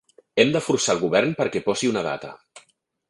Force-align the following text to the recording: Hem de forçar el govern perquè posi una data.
Hem 0.43 0.53
de 0.53 0.61
forçar 0.67 0.95
el 0.97 1.03
govern 1.03 1.35
perquè 1.41 1.61
posi 1.67 1.91
una 1.93 2.07
data. 2.09 2.33